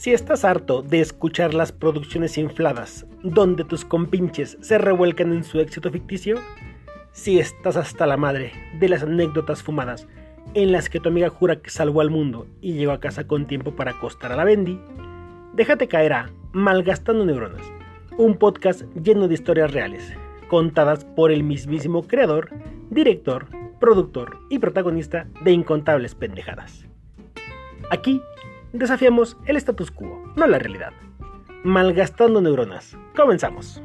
[0.00, 5.60] Si estás harto de escuchar las producciones infladas donde tus compinches se revuelcan en su
[5.60, 6.38] éxito ficticio,
[7.12, 10.08] si estás hasta la madre de las anécdotas fumadas
[10.54, 13.46] en las que tu amiga jura que salvó al mundo y llegó a casa con
[13.46, 14.80] tiempo para acostar a la Bendy,
[15.52, 17.70] déjate caer a Malgastando Neuronas,
[18.16, 20.14] un podcast lleno de historias reales,
[20.48, 22.48] contadas por el mismísimo creador,
[22.88, 23.48] director,
[23.78, 26.86] productor y protagonista de incontables pendejadas.
[27.90, 28.22] Aquí
[28.72, 30.92] Desafiamos el status quo, no la realidad.
[31.64, 32.96] Malgastando neuronas.
[33.16, 33.82] Comenzamos.